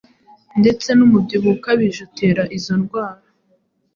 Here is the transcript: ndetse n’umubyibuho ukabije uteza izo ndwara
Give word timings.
ndetse 0.59 0.87
n’umubyibuho 0.93 1.53
ukabije 1.59 1.99
uteza 2.07 2.43
izo 2.57 2.73
ndwara 2.81 3.23